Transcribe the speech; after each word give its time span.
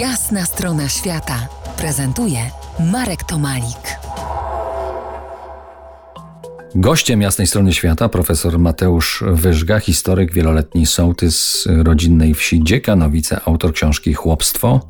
Jasna 0.00 0.44
strona 0.44 0.88
świata 0.88 1.48
prezentuje 1.78 2.38
Marek 2.92 3.24
Tomalik. 3.24 3.98
Gościem 6.74 7.22
jasnej 7.22 7.46
strony 7.46 7.72
świata 7.72 8.08
profesor 8.08 8.58
Mateusz 8.58 9.24
Wyżga, 9.26 9.80
historyk, 9.80 10.32
wieloletni 10.32 10.86
sołtys 10.86 11.68
rodzinnej 11.82 12.34
wsi 12.34 12.64
Dziekanowice, 12.64 13.40
autor 13.44 13.72
książki 13.72 14.14
Chłopstwo, 14.14 14.80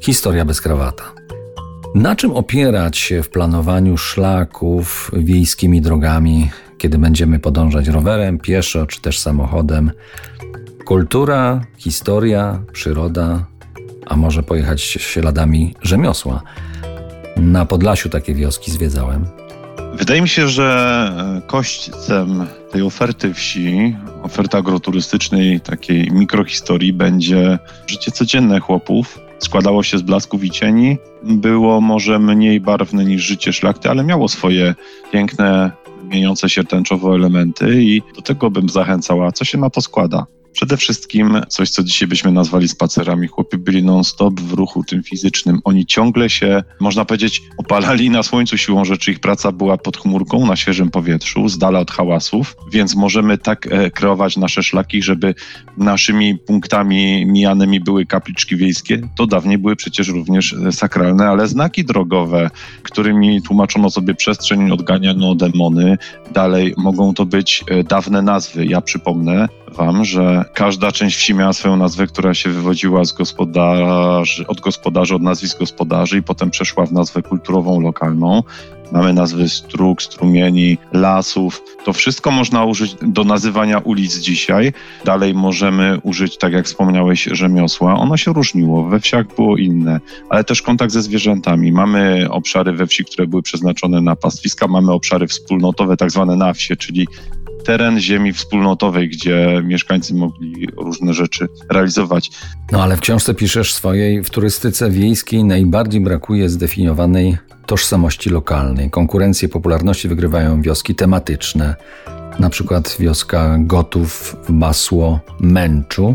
historia 0.00 0.44
bez 0.44 0.60
krawata. 0.60 1.04
Na 1.94 2.16
czym 2.16 2.32
opierać 2.32 2.98
się 2.98 3.22
w 3.22 3.30
planowaniu 3.30 3.96
szlaków 3.96 5.10
wiejskimi 5.16 5.80
drogami, 5.80 6.50
kiedy 6.78 6.98
będziemy 6.98 7.38
podążać 7.38 7.88
rowerem, 7.88 8.38
pieszo 8.38 8.86
czy 8.86 9.00
też 9.00 9.18
samochodem? 9.18 9.90
Kultura, 10.84 11.60
historia, 11.76 12.62
przyroda, 12.72 13.46
a 14.14 14.16
może 14.16 14.42
pojechać 14.42 14.82
śladami 14.82 15.74
rzemiosła. 15.82 16.42
Na 17.36 17.66
Podlasiu 17.66 18.08
takie 18.08 18.34
wioski 18.34 18.70
zwiedzałem. 18.70 19.26
Wydaje 19.94 20.22
mi 20.22 20.28
się, 20.28 20.48
że 20.48 21.42
kośćcem 21.46 22.46
tej 22.72 22.82
oferty 22.82 23.34
wsi, 23.34 23.96
oferty 24.22 24.56
agroturystycznej, 24.56 25.60
takiej 25.60 26.10
mikrohistorii 26.12 26.92
będzie 26.92 27.58
życie 27.86 28.10
codzienne 28.10 28.60
chłopów. 28.60 29.18
Składało 29.38 29.82
się 29.82 29.98
z 29.98 30.02
blasków 30.02 30.44
i 30.44 30.50
cieni. 30.50 30.98
Było 31.22 31.80
może 31.80 32.18
mniej 32.18 32.60
barwne 32.60 33.04
niż 33.04 33.22
życie 33.22 33.52
szlachty, 33.52 33.90
ale 33.90 34.04
miało 34.04 34.28
swoje 34.28 34.74
piękne, 35.12 35.70
mieniące 36.04 36.48
się 36.48 36.64
tęczowo 36.64 37.14
elementy 37.14 37.82
i 37.82 38.02
do 38.16 38.22
tego 38.22 38.50
bym 38.50 38.68
zachęcała. 38.68 39.32
Co 39.32 39.44
się 39.44 39.58
na 39.58 39.70
to 39.70 39.80
składa? 39.80 40.26
Przede 40.54 40.76
wszystkim 40.76 41.40
coś, 41.48 41.70
co 41.70 41.82
dzisiaj 41.82 42.08
byśmy 42.08 42.32
nazwali 42.32 42.68
spacerami. 42.68 43.28
Chłopi 43.28 43.58
byli 43.58 43.82
non-stop 43.82 44.40
w 44.40 44.52
ruchu 44.52 44.84
tym 44.84 45.02
fizycznym. 45.02 45.60
Oni 45.64 45.86
ciągle 45.86 46.30
się, 46.30 46.62
można 46.80 47.04
powiedzieć, 47.04 47.42
opalali 47.58 48.10
na 48.10 48.22
słońcu 48.22 48.58
siłą 48.58 48.84
rzeczy. 48.84 49.12
Ich 49.12 49.20
praca 49.20 49.52
była 49.52 49.78
pod 49.78 49.96
chmurką, 49.96 50.46
na 50.46 50.56
świeżym 50.56 50.90
powietrzu, 50.90 51.48
z 51.48 51.58
dala 51.58 51.78
od 51.78 51.90
hałasów, 51.90 52.56
więc 52.72 52.96
możemy 52.96 53.38
tak 53.38 53.66
e, 53.66 53.90
kreować 53.90 54.36
nasze 54.36 54.62
szlaki, 54.62 55.02
żeby 55.02 55.34
naszymi 55.76 56.38
punktami 56.38 57.26
mijanymi 57.26 57.80
były 57.80 58.06
kapliczki 58.06 58.56
wiejskie. 58.56 59.08
To 59.16 59.26
dawniej 59.26 59.58
były 59.58 59.76
przecież 59.76 60.08
również 60.08 60.52
e, 60.52 60.72
sakralne, 60.72 61.28
ale 61.28 61.48
znaki 61.48 61.84
drogowe, 61.84 62.50
którymi 62.82 63.42
tłumaczono 63.42 63.90
sobie 63.90 64.14
przestrzeń, 64.14 64.70
odganiano 64.70 65.34
demony. 65.34 65.98
Dalej 66.32 66.74
mogą 66.76 67.14
to 67.14 67.26
być 67.26 67.64
e, 67.68 67.84
dawne 67.84 68.22
nazwy. 68.22 68.66
Ja 68.66 68.80
przypomnę, 68.80 69.48
wam, 69.76 70.04
że 70.04 70.44
każda 70.54 70.92
część 70.92 71.16
wsi 71.16 71.34
miała 71.34 71.52
swoją 71.52 71.76
nazwę, 71.76 72.06
która 72.06 72.34
się 72.34 72.50
wywodziła 72.50 73.04
z 73.04 73.12
gospodarzy, 73.12 74.46
od 74.46 74.60
gospodarzy, 74.60 75.14
od 75.14 75.22
nazwisk 75.22 75.58
gospodarzy 75.58 76.18
i 76.18 76.22
potem 76.22 76.50
przeszła 76.50 76.86
w 76.86 76.92
nazwę 76.92 77.22
kulturową 77.22 77.80
lokalną. 77.80 78.42
Mamy 78.92 79.12
nazwy 79.12 79.48
strug, 79.48 80.02
strumieni, 80.02 80.78
lasów. 80.92 81.62
To 81.84 81.92
wszystko 81.92 82.30
można 82.30 82.64
użyć 82.64 82.96
do 83.02 83.24
nazywania 83.24 83.78
ulic 83.78 84.18
dzisiaj. 84.18 84.72
Dalej 85.04 85.34
możemy 85.34 85.98
użyć, 86.02 86.38
tak 86.38 86.52
jak 86.52 86.66
wspomniałeś, 86.66 87.24
rzemiosła. 87.32 87.94
Ono 87.94 88.16
się 88.16 88.32
różniło. 88.32 88.84
We 88.84 89.00
wsiach 89.00 89.34
było 89.36 89.56
inne, 89.56 90.00
ale 90.28 90.44
też 90.44 90.62
kontakt 90.62 90.92
ze 90.92 91.02
zwierzętami. 91.02 91.72
Mamy 91.72 92.26
obszary 92.30 92.72
we 92.72 92.86
wsi, 92.86 93.04
które 93.04 93.26
były 93.26 93.42
przeznaczone 93.42 94.00
na 94.00 94.16
pastwiska, 94.16 94.66
mamy 94.66 94.92
obszary 94.92 95.26
wspólnotowe, 95.26 95.96
tak 95.96 96.10
zwane 96.10 96.36
na 96.36 96.52
wsie, 96.52 96.76
czyli 96.76 97.08
teren 97.64 98.00
ziemi 98.00 98.32
wspólnotowej, 98.32 99.08
gdzie 99.08 99.62
mieszkańcy 99.64 100.14
mogli 100.14 100.68
różne 100.76 101.14
rzeczy 101.14 101.48
realizować. 101.70 102.30
No 102.72 102.82
ale 102.82 102.96
w 102.96 103.00
książce 103.00 103.34
piszesz 103.34 103.74
swojej, 103.74 104.24
w 104.24 104.30
turystyce 104.30 104.90
wiejskiej 104.90 105.44
najbardziej 105.44 106.00
brakuje 106.00 106.48
zdefiniowanej 106.48 107.36
tożsamości 107.66 108.30
lokalnej. 108.30 108.90
Konkurencję 108.90 109.48
popularności 109.48 110.08
wygrywają 110.08 110.62
wioski 110.62 110.94
tematyczne, 110.94 111.74
na 112.38 112.50
przykład 112.50 112.96
wioska 113.00 113.56
Gotów 113.58 114.36
w 114.44 114.50
Masło 114.50 115.20
Męczu, 115.40 116.14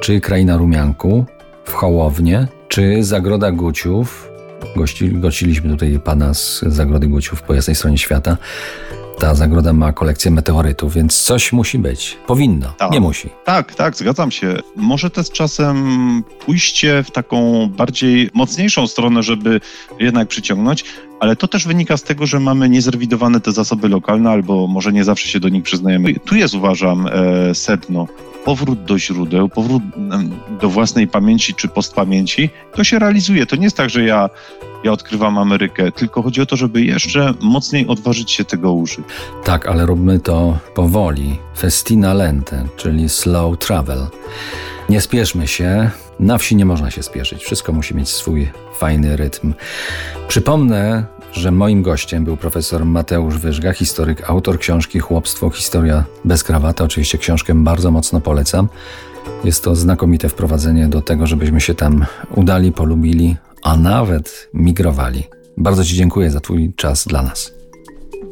czy 0.00 0.20
Kraina 0.20 0.56
Rumianku 0.56 1.24
w 1.64 1.72
Hołownie, 1.72 2.46
czy 2.68 3.04
Zagroda 3.04 3.52
Guciów. 3.52 4.28
Gości, 4.76 5.10
gościliśmy 5.12 5.70
tutaj 5.70 6.00
pana 6.04 6.34
z 6.34 6.60
Zagrody 6.66 7.06
Guciów 7.06 7.42
po 7.42 7.54
jasnej 7.54 7.76
stronie 7.76 7.98
świata. 7.98 8.36
Ta 9.22 9.34
zagroda 9.34 9.72
ma 9.72 9.92
kolekcję 9.92 10.30
meteorytów, 10.30 10.94
więc 10.94 11.22
coś 11.22 11.52
musi 11.52 11.78
być. 11.78 12.18
Powinno, 12.26 12.72
tak. 12.78 12.90
nie 12.90 13.00
musi. 13.00 13.28
Tak, 13.44 13.74
tak, 13.74 13.96
zgadzam 13.96 14.30
się. 14.30 14.56
Może 14.76 15.10
jest 15.16 15.32
czasem 15.32 15.76
pójście 16.46 17.02
w 17.02 17.10
taką 17.10 17.68
bardziej 17.76 18.30
mocniejszą 18.34 18.86
stronę, 18.86 19.22
żeby 19.22 19.60
jednak 20.00 20.28
przyciągnąć, 20.28 20.84
ale 21.20 21.36
to 21.36 21.48
też 21.48 21.66
wynika 21.66 21.96
z 21.96 22.02
tego, 22.02 22.26
że 22.26 22.40
mamy 22.40 22.68
niezrewidowane 22.68 23.40
te 23.40 23.52
zasoby 23.52 23.88
lokalne, 23.88 24.30
albo 24.30 24.66
może 24.66 24.92
nie 24.92 25.04
zawsze 25.04 25.28
się 25.28 25.40
do 25.40 25.48
nich 25.48 25.62
przyznajemy. 25.62 26.14
Tu 26.14 26.36
jest, 26.36 26.54
uważam, 26.54 27.06
e, 27.06 27.54
sedno. 27.54 28.06
Powrót 28.44 28.84
do 28.84 28.98
źródeł, 28.98 29.48
powrót 29.48 29.82
do 30.60 30.68
własnej 30.68 31.08
pamięci 31.08 31.54
czy 31.54 31.68
postpamięci, 31.68 32.50
to 32.74 32.84
się 32.84 32.98
realizuje. 32.98 33.46
To 33.46 33.56
nie 33.56 33.64
jest 33.64 33.76
tak, 33.76 33.90
że 33.90 34.04
ja, 34.04 34.30
ja 34.84 34.92
odkrywam 34.92 35.38
Amerykę, 35.38 35.92
tylko 35.92 36.22
chodzi 36.22 36.40
o 36.40 36.46
to, 36.46 36.56
żeby 36.56 36.82
jeszcze 36.82 37.34
mocniej 37.40 37.86
odważyć 37.86 38.30
się 38.30 38.44
tego 38.44 38.72
użyć. 38.72 39.04
Tak, 39.44 39.66
ale 39.66 39.86
róbmy 39.86 40.18
to 40.20 40.58
powoli. 40.74 41.38
Festina 41.58 42.14
lente, 42.14 42.64
czyli 42.76 43.08
slow 43.08 43.58
travel. 43.58 44.06
Nie 44.88 45.00
spieszmy 45.00 45.48
się. 45.48 45.90
Na 46.20 46.38
wsi 46.38 46.56
nie 46.56 46.64
można 46.64 46.90
się 46.90 47.02
spieszyć. 47.02 47.42
Wszystko 47.44 47.72
musi 47.72 47.94
mieć 47.94 48.08
swój 48.08 48.50
fajny 48.78 49.16
rytm. 49.16 49.54
Przypomnę, 50.28 51.04
że 51.32 51.50
moim 51.50 51.82
gościem 51.82 52.24
był 52.24 52.36
profesor 52.36 52.84
Mateusz 52.84 53.38
Wyżga, 53.38 53.72
historyk, 53.72 54.30
autor 54.30 54.58
książki 54.58 54.98
Chłopstwo, 54.98 55.50
historia 55.50 56.04
bez 56.24 56.44
krawata. 56.44 56.84
Oczywiście 56.84 57.18
książkę 57.18 57.54
bardzo 57.54 57.90
mocno 57.90 58.20
polecam. 58.20 58.68
Jest 59.44 59.64
to 59.64 59.76
znakomite 59.76 60.28
wprowadzenie 60.28 60.88
do 60.88 61.02
tego, 61.02 61.26
żebyśmy 61.26 61.60
się 61.60 61.74
tam 61.74 62.04
udali, 62.34 62.72
polubili, 62.72 63.36
a 63.62 63.76
nawet 63.76 64.48
migrowali. 64.54 65.24
Bardzo 65.56 65.84
Ci 65.84 65.96
dziękuję 65.96 66.30
za 66.30 66.40
Twój 66.40 66.72
czas 66.76 67.06
dla 67.06 67.22
nas. 67.22 67.52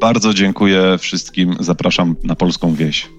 Bardzo 0.00 0.34
dziękuję 0.34 0.98
wszystkim. 0.98 1.56
Zapraszam 1.60 2.16
na 2.24 2.34
polską 2.34 2.74
wieś. 2.74 3.10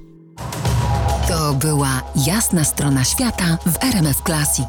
To 1.27 1.53
była 1.53 2.01
jasna 2.27 2.63
strona 2.63 3.03
świata 3.03 3.57
w 3.65 3.83
RMF 3.83 4.21
Classic. 4.25 4.67